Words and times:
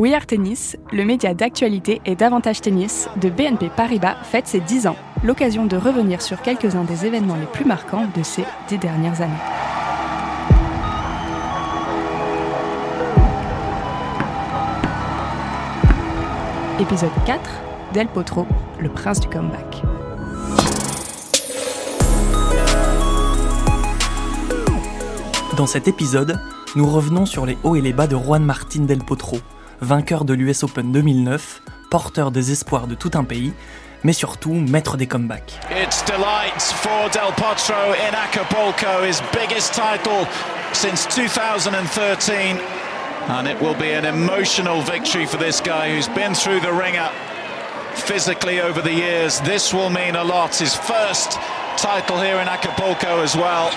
We 0.00 0.14
Are 0.14 0.24
Tennis, 0.24 0.78
le 0.92 1.04
média 1.04 1.34
d'actualité 1.34 2.00
et 2.06 2.16
d'avantage 2.16 2.62
tennis 2.62 3.06
de 3.20 3.28
BNP 3.28 3.68
Paribas 3.68 4.16
fête 4.22 4.46
ses 4.46 4.60
10 4.60 4.86
ans, 4.86 4.96
l'occasion 5.22 5.66
de 5.66 5.76
revenir 5.76 6.22
sur 6.22 6.40
quelques-uns 6.40 6.84
des 6.84 7.04
événements 7.04 7.36
les 7.36 7.44
plus 7.44 7.66
marquants 7.66 8.06
de 8.16 8.22
ces 8.22 8.46
10 8.68 8.78
dernières 8.78 9.20
années. 9.20 9.34
Épisode 16.80 17.10
4, 17.26 17.50
Del 17.92 18.08
Potro, 18.08 18.46
le 18.80 18.88
prince 18.88 19.20
du 19.20 19.28
comeback. 19.28 19.82
Dans 25.58 25.66
cet 25.66 25.88
épisode, 25.88 26.40
nous 26.74 26.86
revenons 26.86 27.26
sur 27.26 27.44
les 27.44 27.58
hauts 27.64 27.76
et 27.76 27.82
les 27.82 27.92
bas 27.92 28.06
de 28.06 28.16
Juan 28.16 28.42
Martín 28.42 28.86
Del 28.86 29.04
Potro, 29.04 29.36
vainqueur 29.80 30.24
de 30.24 30.34
l'US 30.34 30.62
Open 30.62 30.92
2009, 30.92 31.62
porteur 31.90 32.30
des 32.30 32.52
espoirs 32.52 32.86
de 32.86 32.94
tout 32.94 33.10
un 33.14 33.24
pays, 33.24 33.52
mais 34.04 34.12
surtout 34.12 34.52
maître 34.52 34.96
des 34.96 35.06
comebacks. 35.06 35.58
It's 35.70 36.02
delights 36.04 36.72
for 36.72 37.08
Del 37.12 37.32
Potro 37.36 37.94
in 37.94 38.14
Acapulco, 38.14 39.04
his 39.04 39.20
biggest 39.32 39.74
title 39.74 40.26
since 40.72 41.06
2013. 41.14 42.58
And 43.28 43.46
it 43.46 43.60
will 43.60 43.74
be 43.74 43.92
an 43.92 44.04
emotional 44.04 44.80
victory 44.80 45.26
for 45.26 45.36
this 45.36 45.60
guy 45.60 45.94
who's 45.94 46.08
been 46.08 46.34
through 46.34 46.60
the 46.60 46.72
ringer 46.72 47.10
physically 47.94 48.60
over 48.60 48.80
the 48.80 48.92
years. 48.92 49.40
This 49.40 49.72
will 49.72 49.90
mean 49.90 50.16
a 50.16 50.24
lot. 50.24 50.56
His 50.56 50.74
first 50.74 51.38
title 51.76 52.18
here 52.20 52.40
in 52.40 52.48
Acapulco 52.48 53.22
as 53.22 53.36
well. 53.36 53.70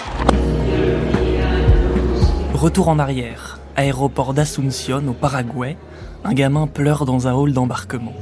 Retour 2.53 2.87
en 2.87 2.99
arrière, 2.99 3.52
aéroport 3.75 4.33
d'Asunción 4.33 5.07
au 5.07 5.13
Paraguay, 5.13 5.77
un 6.23 6.33
gamin 6.33 6.67
pleure 6.67 7.05
dans 7.05 7.27
un 7.27 7.33
hall 7.33 7.53
d'embarquement. 7.53 8.13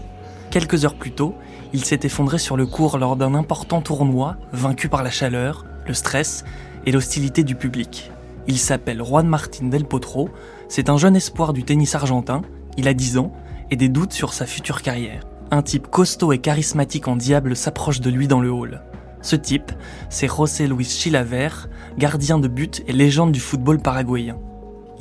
Quelques 0.49 0.85
heures 0.85 0.95
plus 0.95 1.11
tôt, 1.11 1.35
il 1.73 1.85
s'est 1.85 1.99
effondré 2.03 2.37
sur 2.37 2.57
le 2.57 2.65
cours 2.65 2.97
lors 2.97 3.15
d'un 3.15 3.33
important 3.33 3.81
tournoi, 3.81 4.37
vaincu 4.51 4.89
par 4.89 5.03
la 5.03 5.09
chaleur, 5.09 5.65
le 5.87 5.93
stress 5.93 6.43
et 6.85 6.91
l'hostilité 6.91 7.43
du 7.43 7.55
public. 7.55 8.11
Il 8.47 8.57
s'appelle 8.57 9.03
Juan 9.03 9.27
Martín 9.27 9.69
del 9.69 9.85
Potro, 9.85 10.29
c'est 10.67 10.89
un 10.89 10.97
jeune 10.97 11.15
espoir 11.15 11.53
du 11.53 11.63
tennis 11.63 11.95
argentin, 11.95 12.41
il 12.77 12.87
a 12.87 12.93
10 12.93 13.17
ans, 13.17 13.31
et 13.69 13.75
des 13.75 13.89
doutes 13.89 14.13
sur 14.13 14.33
sa 14.33 14.45
future 14.45 14.81
carrière. 14.81 15.23
Un 15.51 15.61
type 15.61 15.87
costaud 15.87 16.33
et 16.33 16.39
charismatique 16.39 17.07
en 17.07 17.15
diable 17.15 17.55
s'approche 17.55 18.01
de 18.01 18.09
lui 18.09 18.27
dans 18.27 18.41
le 18.41 18.51
hall. 18.51 18.81
Ce 19.21 19.35
type, 19.35 19.71
c'est 20.09 20.27
José 20.27 20.67
Luis 20.67 20.85
Chilaver, 20.85 21.49
gardien 21.97 22.39
de 22.39 22.47
but 22.47 22.83
et 22.87 22.93
légende 22.93 23.31
du 23.31 23.39
football 23.39 23.79
paraguayen. 23.79 24.37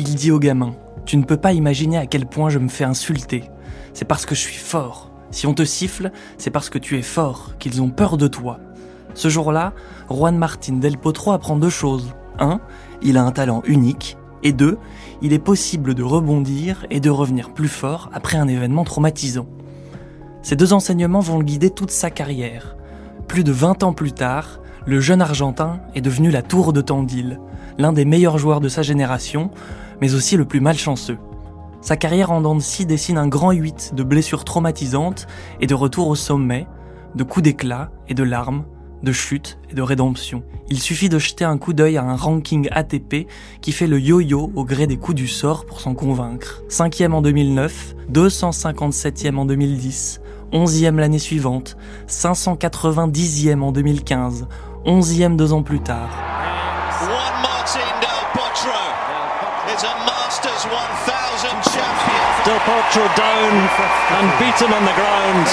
Il 0.01 0.15
dit 0.15 0.31
au 0.31 0.39
gamin 0.39 0.73
Tu 1.05 1.19
ne 1.19 1.25
peux 1.25 1.37
pas 1.37 1.53
imaginer 1.53 1.99
à 1.99 2.07
quel 2.07 2.25
point 2.25 2.49
je 2.49 2.59
me 2.59 2.69
fais 2.69 2.85
insulter. 2.85 3.45
C'est 3.93 4.07
parce 4.07 4.25
que 4.25 4.35
je 4.35 4.41
suis 4.41 4.57
fort. 4.57 5.11
Si 5.31 5.47
on 5.47 5.53
te 5.53 5.63
siffle, 5.63 6.11
c'est 6.39 6.49
parce 6.49 6.71
que 6.71 6.79
tu 6.79 6.99
es 6.99 7.03
fort, 7.03 7.53
qu'ils 7.59 7.83
ont 7.83 7.91
peur 7.91 8.17
de 8.17 8.27
toi. 8.27 8.61
Ce 9.13 9.29
jour-là, 9.29 9.75
Juan 10.09 10.39
Martín 10.39 10.81
del 10.81 10.97
Potro 10.97 11.33
apprend 11.33 11.57
deux 11.57 11.69
choses. 11.69 12.15
Un, 12.39 12.61
il 13.03 13.19
a 13.19 13.25
un 13.25 13.31
talent 13.31 13.63
unique. 13.67 14.17
Et 14.43 14.53
deux, 14.53 14.79
il 15.21 15.35
est 15.35 15.39
possible 15.39 15.93
de 15.93 16.03
rebondir 16.03 16.87
et 16.89 17.01
de 17.01 17.11
revenir 17.11 17.53
plus 17.53 17.69
fort 17.69 18.09
après 18.15 18.39
un 18.39 18.49
événement 18.49 18.85
traumatisant. 18.85 19.49
Ces 20.41 20.57
deux 20.57 20.73
enseignements 20.73 21.21
vont 21.21 21.39
le 21.39 21.45
guider 21.45 21.69
toute 21.69 21.91
sa 21.91 22.09
carrière. 22.09 22.75
Plus 23.29 23.45
de 23.45 23.53
20 23.53 23.83
ans 23.83 23.93
plus 23.93 24.13
tard, 24.13 24.63
le 24.87 24.99
jeune 24.99 25.21
Argentin 25.21 25.81
est 25.95 26.01
devenu 26.01 26.31
la 26.31 26.41
tour 26.41 26.73
de 26.73 26.81
Tandil, 26.81 27.39
l'un 27.77 27.93
des 27.93 28.07
meilleurs 28.07 28.39
joueurs 28.39 28.61
de 28.61 28.69
sa 28.69 28.83
génération, 28.83 29.51
mais 30.01 30.15
aussi 30.15 30.37
le 30.37 30.45
plus 30.45 30.61
malchanceux. 30.61 31.19
Sa 31.81 31.97
carrière 31.97 32.31
en 32.31 32.41
dents 32.41 32.59
dessine 32.87 33.17
un 33.19 33.29
grand 33.29 33.53
8 33.53 33.93
de 33.95 34.03
blessures 34.03 34.45
traumatisantes 34.45 35.27
et 35.61 35.67
de 35.67 35.75
retour 35.75 36.09
au 36.09 36.15
sommet, 36.15 36.67
de 37.15 37.25
coups 37.25 37.45
d'éclat 37.45 37.91
et 38.09 38.15
de 38.15 38.23
larmes, 38.23 38.65
de 39.03 39.13
chutes 39.13 39.59
et 39.71 39.75
de 39.75 39.83
rédemption. 39.83 40.43
Il 40.69 40.79
suffit 40.79 41.09
de 41.09 41.19
jeter 41.19 41.45
un 41.45 41.59
coup 41.59 41.73
d'œil 41.73 41.97
à 41.97 42.05
un 42.05 42.17
ranking 42.17 42.69
ATP 42.71 43.27
qui 43.61 43.73
fait 43.73 43.87
le 43.87 43.99
yo-yo 43.99 44.53
au 44.55 44.65
gré 44.65 44.87
des 44.87 44.99
coups 44.99 45.17
du 45.17 45.27
sort 45.27 45.65
pour 45.65 45.81
s'en 45.81 45.95
convaincre. 45.95 46.63
5e 46.69 47.13
en 47.13 47.23
2009, 47.23 47.97
257e 48.13 49.37
en 49.37 49.47
2010, 49.47 50.21
11e 50.53 50.97
l'année 50.97 51.19
suivante, 51.19 51.77
590e 52.09 53.61
en 53.61 53.73
2015, 53.73 54.49
11e 54.85 55.37
deux 55.37 55.53
ans 55.53 55.63
plus 55.63 55.81
tard. 55.81 56.40
Del 62.51 62.59
Potro 62.63 63.03
down 63.17 63.53
and 64.19 64.29
beaten 64.41 64.73
on 64.73 64.85
the 64.85 64.95
ground. 64.95 65.47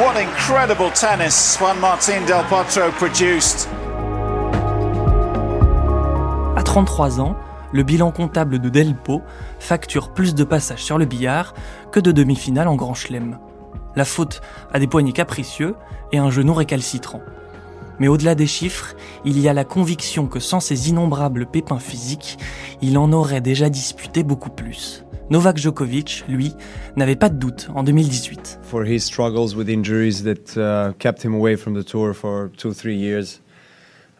What 0.00 0.20
incredible 0.20 0.90
tennis 0.90 1.56
Juan 1.60 1.78
Martin 1.78 2.22
Del 2.26 2.44
Potro 2.48 2.90
produced. 2.98 3.68
À 6.56 6.62
33 6.64 7.20
ans, 7.20 7.36
le 7.72 7.84
bilan 7.84 8.10
comptable 8.10 8.58
de 8.58 8.68
Delpo 8.68 9.22
facture 9.60 10.12
plus 10.12 10.34
de 10.34 10.42
passages 10.42 10.82
sur 10.82 10.98
le 10.98 11.04
billard 11.04 11.54
que 11.92 12.00
de 12.00 12.10
demi-finales 12.10 12.66
en 12.66 12.74
Grand 12.74 12.94
Chelem. 12.94 13.38
La 13.94 14.04
faute 14.04 14.40
à 14.72 14.80
des 14.80 14.88
poignets 14.88 15.12
capricieux 15.12 15.76
et 16.10 16.18
un 16.18 16.30
genou 16.30 16.52
récalcitrant. 16.52 17.20
Mais 17.98 18.08
au-delà 18.08 18.34
des 18.34 18.46
chiffres, 18.46 18.94
il 19.24 19.38
y 19.38 19.48
a 19.48 19.52
la 19.52 19.64
conviction 19.64 20.26
que 20.26 20.40
sans 20.40 20.60
ces 20.60 20.90
innombrables 20.90 21.46
pépins 21.46 21.78
physiques, 21.78 22.38
il 22.82 22.98
en 22.98 23.12
aurait 23.12 23.40
déjà 23.40 23.68
disputé 23.70 24.22
beaucoup 24.22 24.50
plus. 24.50 25.04
Novak 25.28 25.56
Djokovic, 25.58 26.24
lui, 26.28 26.54
n'avait 26.94 27.16
pas 27.16 27.28
de 27.28 27.36
doute 27.36 27.68
en 27.74 27.82
2018. 27.82 28.60
for 28.62 28.84
his 28.84 29.00
struggles 29.00 29.56
with 29.56 29.68
injuries 29.68 30.22
that 30.22 30.56
uh, 30.56 30.92
kept 30.98 31.24
him 31.24 31.34
away 31.34 31.56
from 31.56 31.74
the 31.74 31.84
tour 31.84 32.14
for 32.14 32.50
two, 32.56 32.72
three 32.72 32.96
years. 32.96 33.40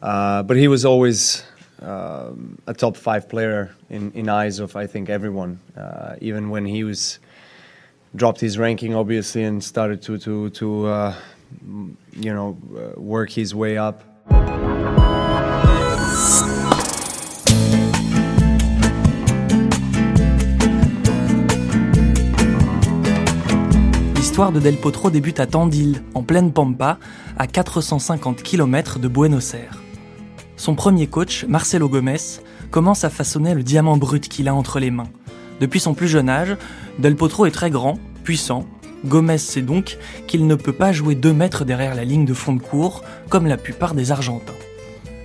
Uh, 0.03 0.43
but 0.43 0.57
he 0.57 0.69
was 0.69 0.85
always 0.85 1.45
um, 1.83 2.59
a 2.67 2.75
top 2.75 2.97
five 2.97 3.29
player 3.29 3.71
in, 3.91 4.11
in 4.13 4.29
eyes 4.29 4.61
of 4.61 4.77
I 4.77 4.87
think 4.87 5.09
everyone. 5.09 5.59
Uh, 5.77 6.17
even 6.21 6.51
when 6.51 6.65
he 6.65 6.85
was 6.85 7.19
dropped 8.15 8.41
his 8.41 8.59
ranking, 8.59 8.95
obviously, 8.95 9.45
and 9.45 9.63
started 9.63 10.03
to 10.03 10.19
to 10.19 10.51
to 10.51 10.87
uh, 10.87 11.15
you 12.13 12.33
know 12.33 12.57
uh, 12.77 13.01
work 13.01 13.31
his 13.31 13.55
way 13.55 13.79
up. 13.79 14.03
L'histoire 24.37 24.53
de 24.53 24.61
Del 24.61 24.77
Potro 24.77 25.09
débute 25.09 25.41
à 25.41 25.47
Tandil, 25.47 26.03
en 26.13 26.23
pleine 26.23 26.53
Pampa, 26.53 26.99
à 27.39 27.47
450 27.47 28.43
km 28.43 28.99
de 28.99 29.09
Buenos 29.09 29.55
Aires. 29.55 29.83
Son 30.59 30.75
premier 30.75 31.07
coach, 31.07 31.47
Marcelo 31.49 31.89
Gomez, 31.89 32.43
commence 32.71 33.03
à 33.05 33.09
façonner 33.09 33.55
le 33.55 33.63
diamant 33.63 33.97
brut 33.97 34.29
qu'il 34.29 34.49
a 34.49 34.55
entre 34.55 34.79
les 34.79 34.91
mains. 34.91 35.09
Depuis 35.59 35.81
son 35.81 35.95
plus 35.95 36.07
jeune 36.07 36.29
âge, 36.29 36.55
Del 36.99 37.17
Potro 37.17 37.47
est 37.47 37.51
très 37.51 37.71
grand, 37.71 37.99
puissant. 38.25 38.67
Gomez 39.07 39.39
sait 39.39 39.63
donc 39.63 39.97
qu'il 40.27 40.47
ne 40.47 40.55
peut 40.55 40.75
pas 40.75 40.93
jouer 40.93 41.15
2 41.15 41.33
mètres 41.33 41.65
derrière 41.65 41.95
la 41.95 42.05
ligne 42.05 42.27
de 42.27 42.35
fond 42.35 42.53
de 42.53 42.61
cours, 42.61 43.05
comme 43.31 43.47
la 43.47 43.57
plupart 43.57 43.95
des 43.95 44.13
Argentins. 44.13 44.53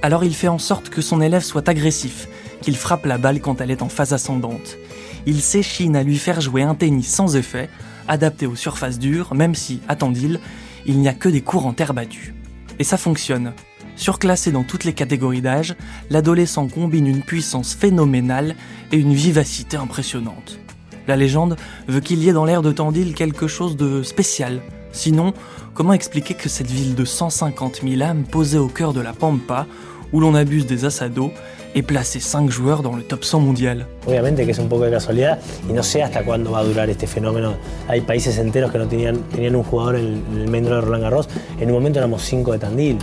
Alors 0.01 0.23
il 0.23 0.33
fait 0.33 0.47
en 0.47 0.57
sorte 0.57 0.88
que 0.88 1.01
son 1.01 1.19
élève 1.19 1.43
soit 1.43 1.67
agressif, 1.67 2.29
qu'il 2.61 2.78
frappe 2.78 3.05
la 3.05 3.17
balle 3.17 3.41
quand 3.41 3.59
elle 3.59 3.72
est 3.72 3.81
en 3.81 3.89
phase 3.89 4.13
ascendante. 4.13 4.78
Il 5.25 5.41
s'échine 5.41 5.97
à 5.97 6.03
lui 6.03 6.17
faire 6.17 6.39
jouer 6.39 6.61
un 6.61 6.75
tennis 6.75 7.13
sans 7.13 7.35
effet, 7.35 7.69
adapté 8.07 8.47
aux 8.47 8.56
surfaces 8.56 9.00
dures, 9.00 9.34
même 9.34 9.56
si, 9.56 9.81
à 9.88 9.95
Tandil, 9.95 10.39
il 10.85 11.00
n'y 11.00 11.07
a 11.07 11.13
que 11.13 11.29
des 11.29 11.41
cours 11.41 11.66
en 11.66 11.73
terre 11.73 11.94
battue. 11.94 12.34
Et 12.79 12.84
ça 12.84 12.97
fonctionne. 12.97 13.53
Surclassé 13.95 14.51
dans 14.51 14.63
toutes 14.63 14.84
les 14.84 14.94
catégories 14.94 15.41
d'âge, 15.41 15.75
l'adolescent 16.09 16.67
combine 16.67 17.07
une 17.07 17.22
puissance 17.22 17.73
phénoménale 17.73 18.56
et 18.91 18.97
une 18.97 19.13
vivacité 19.13 19.78
impressionnante. 19.78 20.59
La 21.07 21.16
légende 21.16 21.57
veut 21.88 21.99
qu'il 21.99 22.23
y 22.23 22.29
ait 22.29 22.34
dans 22.34 22.46
l'air 22.46 22.61
de 22.61 22.72
Tandil 22.72 23.14
quelque 23.14 23.47
chose 23.47 23.76
de 23.76 24.02
spécial. 24.03 24.61
Sinon, 24.91 25.34
comment 25.73 25.93
expliquer 25.93 26.34
que 26.34 26.49
cette 26.49 26.70
ville 26.70 26.96
de 26.96 27.05
150 27.05 27.81
000 27.84 28.02
âmes 28.02 28.23
posée 28.23 28.58
au 28.58 28.67
cœur 28.67 28.93
de 28.93 29.02
la 29.02 29.14
Pampa, 29.14 29.67
où 30.13 30.19
l'on 30.19 30.35
abuse 30.35 30.66
des 30.66 30.85
assados, 30.85 31.31
ait 31.75 31.81
placé 31.81 32.19
5 32.19 32.49
joueurs 32.49 32.81
dans 32.84 32.96
le 32.96 33.03
top 33.03 33.23
100 33.23 33.40
mondial 33.40 33.87
Obviamente 34.05 34.46
que 34.46 34.52
es 34.52 34.59
un 34.59 34.67
poco 34.67 34.84
de 34.85 34.91
casualidad 34.91 35.40
y 35.69 35.73
no 35.73 35.84
sé 35.84 36.03
hasta 36.03 36.23
cuándo 36.23 36.52
va 36.52 36.59
a 36.59 36.63
durar 36.63 36.90
este 36.90 37.08
fenómeno. 37.08 37.55
Hay 37.87 38.02
países 38.02 38.37
enteros 38.37 38.72
que 38.72 38.78
no 38.78 38.87
tenían, 38.87 39.17
tenían 39.31 39.55
un 39.55 39.63
jugador 39.63 39.96
en 39.96 40.23
el, 40.34 40.41
el 40.41 40.49
main 40.49 40.66
draw 40.66 40.75
de 40.75 40.81
Roland 40.81 41.03
Garros. 41.03 41.29
En 41.59 41.69
un 41.69 41.75
momento 41.75 41.99
éramos 41.99 42.23
cinco 42.23 42.52
de 42.52 42.59
Tandil. 42.59 42.97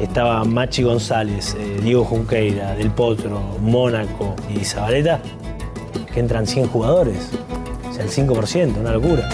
Estaba 0.00 0.44
Machi 0.44 0.82
González, 0.82 1.54
eh, 1.58 1.80
Diego 1.82 2.04
Junqueira, 2.04 2.74
Del 2.74 2.90
Potro, 2.90 3.40
Mónaco 3.60 4.34
y 4.48 4.64
Zabaleta, 4.64 5.20
que 6.12 6.20
entran 6.20 6.46
100 6.46 6.66
jugadores. 6.68 7.30
O 7.88 7.92
sea, 7.92 8.04
el 8.04 8.10
5%, 8.10 8.78
una 8.80 8.92
locura. 8.92 9.28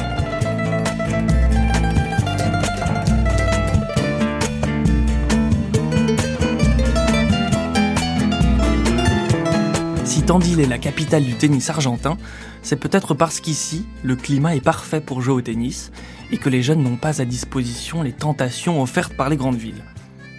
Tandil 10.30 10.60
est 10.60 10.66
la 10.66 10.78
capitale 10.78 11.24
du 11.24 11.34
tennis 11.34 11.70
argentin, 11.70 12.16
c'est 12.62 12.76
peut-être 12.76 13.14
parce 13.14 13.40
qu'ici, 13.40 13.84
le 14.04 14.14
climat 14.14 14.54
est 14.54 14.60
parfait 14.60 15.00
pour 15.00 15.22
jouer 15.22 15.34
au 15.34 15.40
tennis 15.40 15.90
et 16.30 16.36
que 16.38 16.48
les 16.48 16.62
jeunes 16.62 16.84
n'ont 16.84 16.94
pas 16.94 17.20
à 17.20 17.24
disposition 17.24 18.04
les 18.04 18.12
tentations 18.12 18.80
offertes 18.80 19.16
par 19.16 19.28
les 19.28 19.36
grandes 19.36 19.56
villes. 19.56 19.82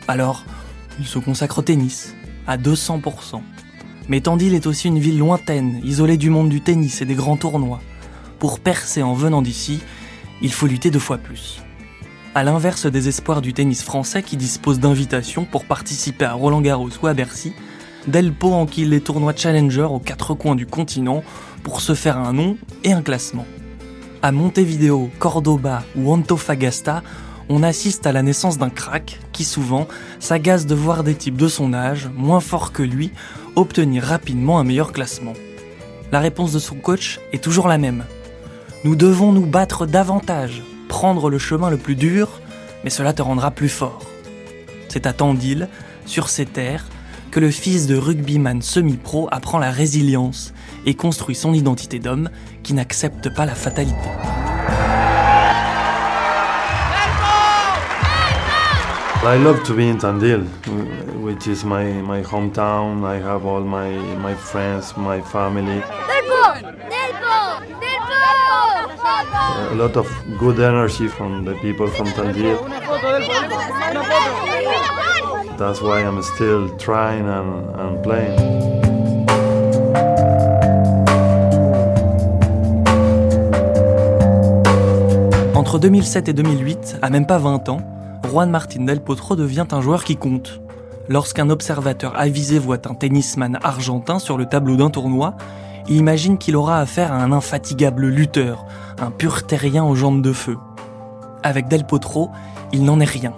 Alors, 0.07 0.45
ils 0.97 1.05
se 1.05 1.19
consacrent 1.19 1.59
au 1.59 1.61
tennis, 1.61 2.15
à 2.47 2.57
200%. 2.57 3.41
Mais 4.07 4.21
Tandil 4.21 4.53
est 4.53 4.65
aussi 4.65 4.87
une 4.87 4.97
ville 4.97 5.17
lointaine, 5.17 5.81
isolée 5.83 6.15
du 6.15 6.29
monde 6.29 6.47
du 6.47 6.61
tennis 6.61 7.01
et 7.01 7.05
des 7.05 7.15
grands 7.15 7.35
tournois. 7.35 7.81
Pour 8.39 8.61
percer 8.61 9.03
en 9.03 9.13
venant 9.13 9.41
d'ici, 9.41 9.81
il 10.41 10.53
faut 10.53 10.67
lutter 10.67 10.89
deux 10.89 10.99
fois 10.99 11.17
plus. 11.17 11.61
À 12.33 12.45
l'inverse 12.45 12.85
des 12.85 13.09
espoirs 13.09 13.41
du 13.41 13.51
tennis 13.51 13.83
français 13.83 14.23
qui 14.23 14.37
dispose 14.37 14.79
d'invitations 14.79 15.43
pour 15.43 15.65
participer 15.65 16.23
à 16.23 16.31
Roland 16.31 16.61
Garros 16.61 16.91
ou 17.03 17.07
à 17.07 17.13
Bercy, 17.13 17.51
Delpo 18.07 18.51
enquille 18.51 18.85
les 18.85 19.01
tournois 19.01 19.33
Challenger 19.35 19.83
aux 19.83 19.99
quatre 19.99 20.33
coins 20.33 20.55
du 20.55 20.65
continent 20.65 21.23
pour 21.63 21.81
se 21.81 21.93
faire 21.93 22.17
un 22.17 22.33
nom 22.33 22.57
et 22.83 22.93
un 22.93 23.03
classement. 23.03 23.45
À 24.23 24.31
Montevideo, 24.31 25.09
Cordoba 25.19 25.83
ou 25.95 26.11
Antofagasta, 26.11 27.03
on 27.49 27.63
assiste 27.63 28.07
à 28.07 28.11
la 28.11 28.23
naissance 28.23 28.57
d'un 28.57 28.69
crack 28.69 29.19
qui 29.31 29.43
souvent 29.43 29.87
s'agace 30.19 30.65
de 30.65 30.73
voir 30.73 31.03
des 31.03 31.15
types 31.15 31.37
de 31.37 31.47
son 31.47 31.73
âge, 31.73 32.09
moins 32.15 32.39
forts 32.39 32.71
que 32.71 32.81
lui, 32.81 33.11
obtenir 33.55 34.03
rapidement 34.03 34.59
un 34.59 34.63
meilleur 34.63 34.93
classement. 34.93 35.33
La 36.11 36.19
réponse 36.19 36.51
de 36.53 36.59
son 36.59 36.75
coach 36.75 37.19
est 37.33 37.43
toujours 37.43 37.67
la 37.67 37.77
même. 37.77 38.05
Nous 38.83 38.95
devons 38.95 39.31
nous 39.31 39.45
battre 39.45 39.85
davantage, 39.85 40.63
prendre 40.87 41.29
le 41.29 41.37
chemin 41.37 41.69
le 41.69 41.77
plus 41.77 41.95
dur, 41.95 42.41
mais 42.83 42.89
cela 42.89 43.13
te 43.13 43.21
rendra 43.21 43.51
plus 43.51 43.69
fort. 43.69 44.01
C'est 44.89 45.05
à 45.05 45.13
Tandil, 45.13 45.69
sur 46.05 46.29
ces 46.29 46.45
terres, 46.45 46.85
que 47.31 47.39
le 47.39 47.49
fils 47.49 47.87
de 47.87 47.95
rugbyman 47.95 48.61
semi-pro 48.61 49.29
apprend 49.31 49.57
la 49.57 49.71
résilience 49.71 50.53
et 50.85 50.95
construit 50.95 51.35
son 51.35 51.53
identité 51.53 51.97
d'homme 51.97 52.29
qui 52.61 52.73
n'accepte 52.73 53.33
pas 53.33 53.45
la 53.45 53.55
fatalité. 53.55 54.09
I 59.23 59.37
love 59.37 59.61
to 59.63 59.75
be 59.75 59.81
in 59.81 59.97
Tandil, 59.97 60.45
which 61.21 61.45
is 61.47 61.63
my, 61.63 61.85
my 62.01 62.23
hometown. 62.23 63.05
I 63.05 63.19
have 63.19 63.45
all 63.45 63.61
my, 63.61 63.91
my 64.17 64.33
friends, 64.33 64.95
my 64.97 65.21
family. 65.21 65.83
A 69.69 69.75
lot 69.75 69.95
of 69.95 70.07
good 70.39 70.59
energy 70.59 71.07
from 71.07 71.45
the 71.45 71.53
people 71.61 71.87
from 71.87 72.07
Tandil. 72.07 72.57
That's 75.57 75.81
why 75.81 76.01
I'm 76.01 76.21
still 76.21 76.69
trying 76.77 77.27
and, 77.27 78.01
playing. 78.01 78.39
Entre 85.55 85.79
2007 85.79 86.29
et 86.29 86.33
2008, 86.33 86.97
à 87.01 87.09
même 87.09 87.25
pas 87.25 87.37
20 87.37 87.69
ans, 87.69 87.81
Juan 88.29 88.49
Martín 88.49 88.85
del 88.85 89.01
Potro 89.01 89.35
devient 89.35 89.67
un 89.71 89.81
joueur 89.81 90.03
qui 90.03 90.17
compte. 90.17 90.61
Lorsqu'un 91.09 91.49
observateur 91.49 92.17
avisé 92.17 92.57
voit 92.57 92.87
un 92.89 92.93
tennisman 92.93 93.59
argentin 93.63 94.19
sur 94.19 94.37
le 94.37 94.45
tableau 94.45 94.75
d'un 94.75 94.89
tournoi, 94.89 95.35
il 95.87 95.97
imagine 95.97 96.37
qu'il 96.37 96.55
aura 96.55 96.79
affaire 96.79 97.11
à 97.11 97.17
un 97.17 97.31
infatigable 97.31 98.07
lutteur, 98.07 98.65
un 98.99 99.11
pur 99.11 99.45
terrien 99.45 99.83
aux 99.83 99.95
jambes 99.95 100.21
de 100.21 100.33
feu. 100.33 100.57
Avec 101.43 101.67
Del 101.67 101.85
Potro, 101.85 102.29
il 102.71 102.85
n'en 102.85 102.99
est 102.99 103.05
rien. 103.05 103.33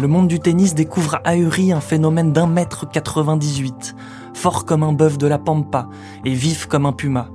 Le 0.00 0.08
monde 0.08 0.26
du 0.26 0.40
tennis 0.40 0.74
découvre 0.74 1.20
ahuri 1.24 1.70
un 1.70 1.80
phénomène 1.80 2.32
d'un 2.32 2.46
mètre 2.46 2.88
98, 2.88 3.94
fort 4.32 4.64
comme 4.64 4.82
un 4.82 4.92
bœuf 4.92 5.18
de 5.18 5.26
la 5.26 5.38
pampa 5.38 5.88
et 6.24 6.32
vif 6.32 6.66
comme 6.66 6.86
un 6.86 6.92
puma. 6.92 7.28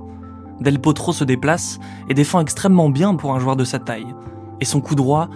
Del 0.59 0.79
Potro 0.79 1.13
se 1.13 1.23
déplace 1.23 1.79
et 2.09 2.15
défend 2.15 2.39
extrêmement 2.39 2.89
bien 2.89 3.13
pour 3.13 3.35
un 3.35 3.39
joueur 3.39 3.55
de 3.55 3.63
sa 3.63 3.77
taille. 3.77 4.13
Et 4.59 4.65
son 4.65 4.81
coup 4.81 4.95
droit, 4.95 5.29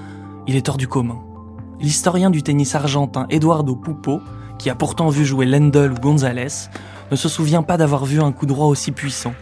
il 0.47 0.55
est 0.55 0.67
hors 0.67 0.77
du 0.77 0.87
commun. 0.87 1.19
L'historien 1.79 2.31
du 2.31 2.41
tennis 2.41 2.73
argentin 2.73 3.27
Eduardo 3.29 3.75
Pupo, 3.75 4.19
qui 4.57 4.71
a 4.71 4.75
pourtant 4.75 5.09
vu 5.09 5.23
jouer 5.23 5.45
Lendl 5.45 5.91
ou 5.91 6.01
Gonzalez, 6.01 6.69
ne 7.11 7.15
se 7.15 7.29
souvient 7.29 7.63
pas 7.63 7.77
d'avoir 7.77 8.05
vu 8.05 8.19
un 8.19 8.31
coup 8.31 8.47
droit 8.47 8.65
aussi 8.65 8.91
puissant. 8.91 9.33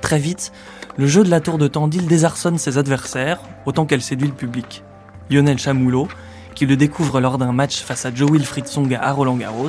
Très 0.00 0.20
vite, 0.20 0.52
le 0.96 1.08
jeu 1.08 1.24
de 1.24 1.30
la 1.30 1.40
tour 1.40 1.58
de 1.58 1.66
Tandil 1.66 2.06
désarçonne 2.06 2.58
ses 2.58 2.78
adversaires, 2.78 3.40
autant 3.66 3.86
qu'elle 3.86 4.02
séduit 4.02 4.28
le 4.28 4.34
public. 4.34 4.84
Lionel 5.30 5.58
Chamoulo, 5.58 6.06
qui 6.54 6.66
le 6.66 6.76
découvre 6.76 7.20
lors 7.20 7.38
d'un 7.38 7.52
match 7.52 7.82
face 7.82 8.06
à 8.06 8.14
Joe 8.14 8.30
Wilfried 8.30 8.66
Songa 8.66 9.00
à 9.02 9.12
Roland 9.12 9.36
Garros, 9.36 9.68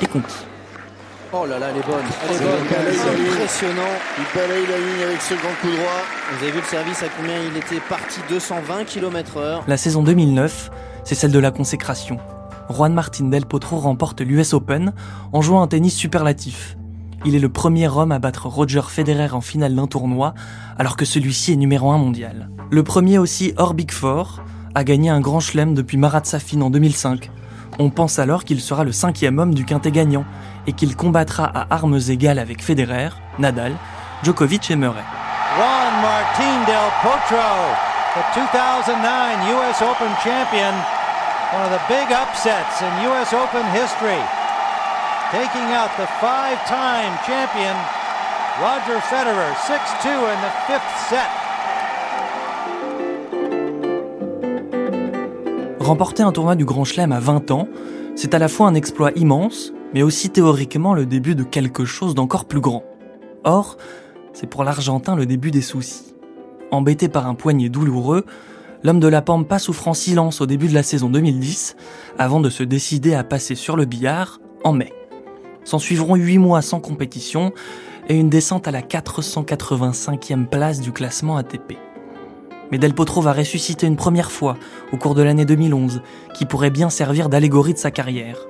est 0.00 0.06
conquis. 0.06 0.46
Oh 1.34 1.46
là 1.46 1.58
là, 1.58 1.68
elle 1.70 1.78
est 1.78 1.86
bonne. 1.86 2.04
Elle 2.28 2.36
est 2.36 2.38
bonne. 2.40 2.92
C'est 2.92 3.30
impressionnant. 3.30 3.82
Il 4.18 4.38
balaye 4.38 4.66
la 4.66 4.78
ligne 4.78 5.02
avec 5.06 5.20
ce 5.22 5.32
grand 5.34 5.54
coup 5.62 5.74
droit. 5.74 6.02
Vous 6.30 6.42
avez 6.42 6.52
vu 6.52 6.58
le 6.58 6.66
service 6.66 7.02
à 7.02 7.06
combien 7.16 7.36
il 7.50 7.56
était 7.56 7.80
parti 7.88 8.20
220 8.28 8.84
km/h. 8.84 9.62
La 9.66 9.76
saison 9.78 10.02
2009, 10.02 10.70
c'est 11.04 11.14
celle 11.14 11.32
de 11.32 11.38
la 11.38 11.50
consécration. 11.50 12.18
Juan 12.68 12.92
Martín 12.92 13.30
del 13.30 13.46
Potro 13.46 13.78
remporte 13.78 14.20
l'US 14.20 14.52
Open 14.52 14.92
en 15.32 15.40
jouant 15.40 15.62
un 15.62 15.68
tennis 15.68 15.94
superlatif. 15.94 16.76
Il 17.24 17.34
est 17.34 17.40
le 17.40 17.48
premier 17.48 17.88
homme 17.88 18.12
à 18.12 18.18
battre 18.18 18.46
Roger 18.46 18.82
Federer 18.88 19.32
en 19.32 19.40
finale 19.40 19.74
d'un 19.74 19.86
tournoi, 19.86 20.34
alors 20.76 20.96
que 20.96 21.04
celui-ci 21.04 21.52
est 21.52 21.56
numéro 21.56 21.92
1 21.92 21.98
mondial. 21.98 22.50
Le 22.70 22.82
premier 22.82 23.18
aussi 23.18 23.54
hors 23.56 23.74
Big 23.74 23.90
Four, 23.90 24.42
a 24.74 24.84
gagné 24.84 25.10
un 25.10 25.20
grand 25.20 25.40
chelem 25.40 25.74
depuis 25.74 25.96
Marat 25.96 26.24
Safin 26.24 26.60
en 26.62 26.70
2005. 26.70 27.30
On 27.78 27.90
pense 27.90 28.18
alors 28.18 28.44
qu'il 28.44 28.60
sera 28.60 28.84
le 28.84 28.92
cinquième 28.92 29.38
homme 29.38 29.54
du 29.54 29.64
quintet 29.64 29.90
gagnant 29.90 30.24
et 30.66 30.72
qu'il 30.72 30.96
combattra 30.96 31.44
à 31.44 31.66
armes 31.74 32.00
égales 32.08 32.38
avec 32.38 32.62
Federer, 32.62 33.10
Nadal, 33.38 33.74
Djokovic 34.22 34.70
et 34.70 34.76
Murray. 34.76 35.04
Juan 35.56 35.92
Martín 36.00 36.64
del 36.66 36.88
Potro, 37.02 37.52
the 38.14 38.24
2009 38.34 38.96
US 39.52 39.82
Open 39.82 40.12
champion, 40.22 40.72
one 41.52 41.64
of 41.64 41.72
the 41.72 41.82
big 41.88 42.08
upsets 42.12 42.80
in 42.80 42.92
US 43.08 43.32
Open 43.32 43.66
history, 43.72 44.20
taking 45.30 45.72
out 45.72 45.90
the 45.98 46.06
five-time 46.20 47.12
champion 47.26 47.76
Roger 48.60 49.00
Federer 49.08 49.52
6-2 49.66 50.08
in 50.08 50.40
the 50.40 50.52
fifth 50.66 51.08
set. 51.08 51.41
Remporter 55.82 56.22
un 56.22 56.30
tournoi 56.30 56.54
du 56.54 56.64
Grand 56.64 56.84
Chelem 56.84 57.10
à 57.10 57.18
20 57.18 57.50
ans, 57.50 57.66
c'est 58.14 58.34
à 58.34 58.38
la 58.38 58.46
fois 58.46 58.68
un 58.68 58.74
exploit 58.74 59.10
immense, 59.16 59.72
mais 59.92 60.04
aussi 60.04 60.30
théoriquement 60.30 60.94
le 60.94 61.06
début 61.06 61.34
de 61.34 61.42
quelque 61.42 61.84
chose 61.84 62.14
d'encore 62.14 62.44
plus 62.44 62.60
grand. 62.60 62.84
Or, 63.42 63.76
c'est 64.32 64.46
pour 64.46 64.62
l'Argentin 64.62 65.16
le 65.16 65.26
début 65.26 65.50
des 65.50 65.60
soucis. 65.60 66.14
Embêté 66.70 67.08
par 67.08 67.26
un 67.26 67.34
poignet 67.34 67.68
douloureux, 67.68 68.24
l'homme 68.84 69.00
de 69.00 69.08
la 69.08 69.22
Pampa 69.22 69.58
souffre 69.58 69.88
en 69.88 69.94
silence 69.94 70.40
au 70.40 70.46
début 70.46 70.68
de 70.68 70.74
la 70.74 70.84
saison 70.84 71.10
2010, 71.10 71.74
avant 72.16 72.38
de 72.38 72.48
se 72.48 72.62
décider 72.62 73.14
à 73.14 73.24
passer 73.24 73.56
sur 73.56 73.76
le 73.76 73.84
billard 73.84 74.40
en 74.62 74.72
mai. 74.72 74.92
S'en 75.64 75.80
suivront 75.80 76.14
8 76.14 76.38
mois 76.38 76.62
sans 76.62 76.78
compétition 76.78 77.52
et 78.08 78.14
une 78.14 78.30
descente 78.30 78.68
à 78.68 78.70
la 78.70 78.82
485e 78.82 80.46
place 80.46 80.80
du 80.80 80.92
classement 80.92 81.36
ATP. 81.36 81.76
Mais 82.72 82.78
Del 82.78 82.94
Potro 82.94 83.20
va 83.20 83.34
ressusciter 83.34 83.86
une 83.86 83.96
première 83.96 84.32
fois 84.32 84.56
au 84.92 84.96
cours 84.96 85.14
de 85.14 85.22
l'année 85.22 85.44
2011, 85.44 86.00
qui 86.32 86.46
pourrait 86.46 86.70
bien 86.70 86.88
servir 86.88 87.28
d'allégorie 87.28 87.74
de 87.74 87.78
sa 87.78 87.90
carrière. 87.90 88.48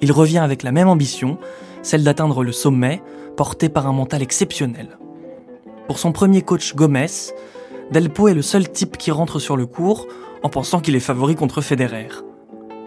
Il 0.00 0.12
revient 0.12 0.38
avec 0.38 0.62
la 0.62 0.70
même 0.70 0.88
ambition, 0.88 1.38
celle 1.82 2.04
d'atteindre 2.04 2.44
le 2.44 2.52
sommet, 2.52 3.02
porté 3.36 3.68
par 3.68 3.88
un 3.88 3.92
mental 3.92 4.22
exceptionnel. 4.22 4.96
Pour 5.88 5.98
son 5.98 6.12
premier 6.12 6.42
coach 6.42 6.76
Gomez, 6.76 7.32
Delpo 7.90 8.28
est 8.28 8.34
le 8.34 8.42
seul 8.42 8.70
type 8.70 8.96
qui 8.96 9.10
rentre 9.10 9.40
sur 9.40 9.56
le 9.56 9.66
court 9.66 10.06
en 10.44 10.48
pensant 10.48 10.78
qu'il 10.78 10.94
est 10.94 11.00
favori 11.00 11.34
contre 11.34 11.60
Federer. 11.62 12.08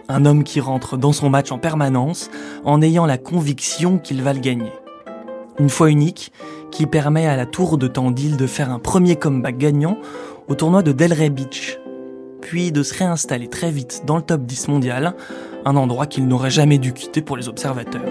Un 0.08 0.24
homme 0.24 0.42
qui 0.42 0.60
rentre 0.60 0.96
dans 0.96 1.12
son 1.12 1.28
match 1.28 1.52
en 1.52 1.58
permanence 1.58 2.30
en 2.64 2.80
ayant 2.80 3.04
la 3.04 3.18
conviction 3.18 3.98
qu'il 3.98 4.22
va 4.22 4.32
le 4.32 4.40
gagner. 4.40 4.72
Une 5.58 5.70
fois 5.70 5.90
unique, 5.90 6.32
qui 6.70 6.86
permet 6.86 7.26
à 7.26 7.36
la 7.36 7.46
tour 7.46 7.78
de 7.78 7.88
Tandil 7.88 8.36
de 8.36 8.46
faire 8.46 8.70
un 8.70 8.78
premier 8.78 9.16
comeback 9.16 9.56
gagnant 9.56 9.98
au 10.48 10.54
tournoi 10.54 10.82
de 10.82 10.92
Delray 10.92 11.30
Beach, 11.30 11.78
puis 12.40 12.70
de 12.70 12.82
se 12.82 12.94
réinstaller 12.94 13.48
très 13.48 13.70
vite 13.70 14.02
dans 14.06 14.16
le 14.16 14.22
top 14.22 14.42
10 14.42 14.68
mondial, 14.68 15.14
un 15.64 15.76
endroit 15.76 16.06
qu'il 16.06 16.28
n'aurait 16.28 16.50
jamais 16.50 16.78
dû 16.78 16.92
quitter 16.92 17.22
pour 17.22 17.36
les 17.36 17.48
observateurs. 17.48 18.02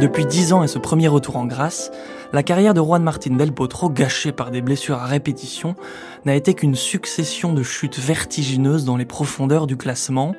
Depuis 0.00 0.26
10 0.26 0.52
ans 0.52 0.62
et 0.64 0.68
ce 0.68 0.78
premier 0.78 1.06
retour 1.06 1.36
en 1.36 1.46
grâce, 1.46 1.92
la 2.32 2.42
carrière 2.42 2.74
de 2.74 2.80
Juan 2.80 3.02
Martín 3.02 3.36
del 3.36 3.52
Potro, 3.52 3.88
gâchée 3.88 4.32
par 4.32 4.50
des 4.50 4.60
blessures 4.60 4.98
à 4.98 5.06
répétition, 5.06 5.76
n'a 6.24 6.34
été 6.34 6.54
qu'une 6.54 6.74
succession 6.74 7.52
de 7.52 7.62
chutes 7.62 8.00
vertigineuses 8.00 8.84
dans 8.84 8.96
les 8.96 9.04
profondeurs 9.04 9.68
du 9.68 9.76
classement, 9.76 10.34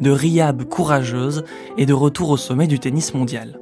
de 0.00 0.10
riabes 0.10 0.64
courageuses 0.64 1.44
et 1.76 1.86
de 1.86 1.94
retours 1.94 2.30
au 2.30 2.36
sommet 2.36 2.68
du 2.68 2.78
tennis 2.78 3.12
mondial. 3.12 3.58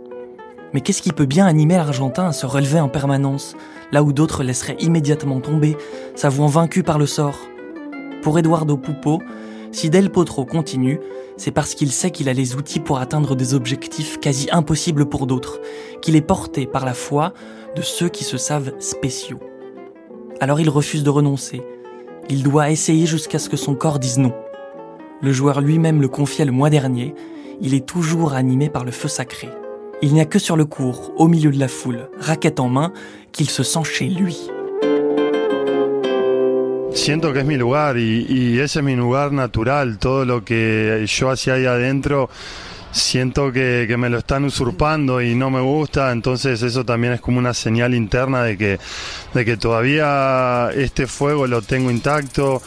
Mais 0.77 0.83
qu'est-ce 0.83 1.01
qui 1.01 1.13
peut 1.13 1.25
bien 1.25 1.47
animer 1.47 1.77
l'Argentin 1.77 2.27
à 2.27 2.33
se 2.33 2.45
relever 2.45 2.79
en 2.81 2.91
permanence, 2.91 3.57
là 3.93 4.03
où 4.03 4.13
d'autres 4.13 4.45
laisseraient 4.45 4.77
immédiatement 4.79 5.41
tomber, 5.41 5.75
s'avouant 6.15 6.49
vaincus 6.49 6.85
par 6.85 6.99
le 6.99 7.07
sort? 7.07 7.39
Pour 8.21 8.39
Eduardo 8.39 8.77
Pupo, 8.77 9.23
Si 9.73 9.89
Del 9.89 10.11
Potro 10.11 10.45
continue, 10.45 11.01
c'est 11.39 11.51
parce 11.51 11.75
qu'il 11.75 11.91
sait 11.91 12.11
qu'il 12.11 12.29
a 12.29 12.35
les 12.35 12.57
outils 12.57 12.79
pour 12.79 12.99
atteindre 12.99 13.35
des 13.35 13.55
objectifs 13.55 14.21
quasi 14.21 14.49
impossibles 14.53 15.07
pour 15.07 15.27
d'autres, 15.27 15.63
qu'il 16.03 16.15
est 16.15 16.21
porté 16.21 16.67
par 16.67 16.85
la 16.85 16.93
foi 16.93 17.33
de 17.75 17.81
ceux 17.81 18.11
qui 18.11 18.25
se 18.25 18.37
savent 18.37 18.75
spéciaux. 18.79 19.41
Alors 20.43 20.61
il 20.61 20.69
refuse 20.69 21.05
de 21.05 21.09
renoncer. 21.09 21.63
Il 22.29 22.43
doit 22.43 22.71
essayer 22.71 23.07
jusqu'à 23.07 23.39
ce 23.39 23.49
que 23.49 23.57
son 23.57 23.75
corps 23.75 23.99
dise 23.99 24.19
non. 24.19 24.35
Le 25.23 25.33
joueur 25.33 25.63
lui-même 25.63 26.03
le 26.03 26.09
confiait 26.09 26.45
le 26.45 26.53
mois 26.53 26.69
dernier, 26.69 27.15
il 27.63 27.73
est 27.73 27.87
toujours 27.87 28.35
animé 28.35 28.69
par 28.69 28.85
le 28.85 28.91
feu 28.91 29.09
sacré. 29.09 29.49
Il 30.03 30.13
n'y 30.13 30.21
a 30.21 30.27
que 30.27 30.39
sur 30.39 30.59
le 30.59 30.67
cours, 30.67 31.13
au 31.17 31.27
milieu 31.27 31.51
de 31.51 31.59
la 31.59 31.69
foule, 31.69 32.11
raquette 32.21 32.61
en 32.61 32.69
main, 32.69 32.93
qu'il 33.33 33.49
se 33.49 33.63
sent 33.63 33.85
chez 33.85 34.09
lui. 34.09 34.37
Siento 36.93 37.33
que 37.33 37.41
es 37.41 37.47
mi 37.47 37.57
lugar 37.57 37.97
y, 37.97 38.59
ese 38.61 38.81
es 38.81 38.85
mi 38.85 38.95
lugar 38.95 39.33
natural. 39.33 39.99
Todo 39.99 40.27
lo 40.27 40.45
que 40.45 41.07
yo 41.07 41.31
hacía 41.31 41.55
ahí 41.55 41.65
adentro 41.65 42.29
siento 42.93 43.53
que, 43.53 43.95
me 43.99 44.11
lo 44.11 44.19
están 44.19 44.45
usurpando 44.45 45.23
y 45.23 45.35
no 45.35 45.51
me 45.51 45.61
gusta, 45.61 46.13
entonces 46.13 46.63
eso 46.63 46.85
también 46.85 47.15
es 47.15 47.21
como 47.21 47.39
una 47.39 47.55
señal 47.55 47.95
interna 47.95 48.43
de 48.45 48.57
que 49.33 49.57
todavía 49.57 50.71
este 50.75 51.07
fuego 51.07 51.47
lo 51.47 51.63
tengo 51.63 51.91
intacto. 51.91 52.61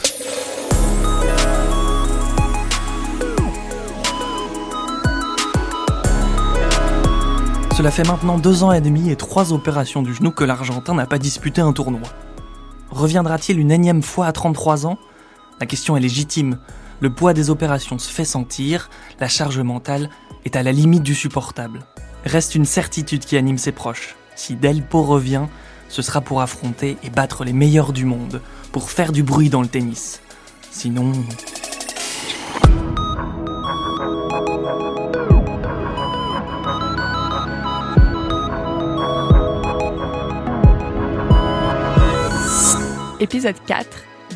Cela 7.80 7.92
fait 7.92 8.06
maintenant 8.06 8.38
deux 8.38 8.64
ans 8.64 8.74
et 8.74 8.82
demi 8.82 9.10
et 9.10 9.16
trois 9.16 9.54
opérations 9.54 10.02
du 10.02 10.14
genou 10.14 10.32
que 10.32 10.44
l'Argentin 10.44 10.94
n'a 10.96 11.06
pas 11.06 11.18
disputé 11.18 11.62
un 11.62 11.72
tournoi. 11.72 12.10
Reviendra-t-il 12.90 13.58
une 13.58 13.72
énième 13.72 14.04
fois 14.04 14.26
à 14.26 14.34
33 14.34 14.86
ans? 14.86 14.98
La 15.62 15.66
question 15.66 15.96
est 15.96 16.02
légitime. 16.02 16.60
Le 17.00 17.10
poids 17.10 17.32
des 17.32 17.50
opérations 17.50 17.98
se 17.98 18.12
fait 18.12 18.26
sentir, 18.26 18.90
la 19.22 19.30
charge 19.30 19.62
mentale 19.62 20.10
est 20.44 20.58
à 20.58 20.64
la 20.64 20.74
limite 20.74 21.04
du 21.04 21.16
supportable. 21.16 21.86
Reste 22.26 22.54
une 22.54 22.66
certitude 22.66 23.24
qui 23.24 23.38
anime 23.38 23.58
ses 23.58 23.72
proches. 23.72 24.18
Si 24.36 24.58
Delpo 24.58 25.02
revient, 25.02 25.46
ce 25.88 26.02
sera 26.02 26.20
pour 26.20 26.42
affronter 26.42 26.98
et 27.02 27.10
battre 27.10 27.46
les 27.46 27.54
meilleurs 27.54 27.94
du 27.94 28.04
monde, 28.04 28.42
pour 28.74 28.92
faire 28.92 29.14
du 29.14 29.24
bruit 29.24 29.50
dans 29.50 29.62
le 29.62 29.70
tennis. 29.70 30.20
Sinon... 30.70 31.14
Épisode 43.22 43.58
4 43.68 43.86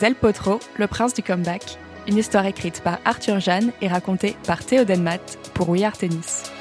Del 0.01 0.13
Potro, 0.13 0.59
le 0.77 0.87
prince 0.87 1.13
du 1.13 1.23
comeback. 1.23 1.77
Une 2.05 2.17
histoire 2.17 2.45
écrite 2.45 2.81
par 2.81 2.99
Arthur 3.05 3.39
Jeanne 3.39 3.71
et 3.81 3.87
racontée 3.87 4.35
par 4.45 4.65
Théo 4.65 4.83
Denmat 4.83 5.19
pour 5.53 5.69
We 5.69 5.83
Tennis. 5.97 6.51